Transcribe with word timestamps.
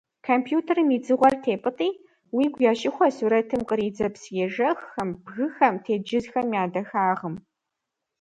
Компьютерым 0.29 0.87
и 0.95 0.97
«дзыгъуэр» 1.03 1.35
тепӀытӀи, 1.43 1.89
уигу 2.35 2.61
ящыхуэ 2.71 3.07
сурэтым 3.15 3.61
къридзэ 3.69 4.07
псыежэххэм, 4.13 5.09
бгыхэм, 5.23 5.75
тенджызхэм 5.83 6.47
я 6.61 6.63
дахагъым. 6.73 7.35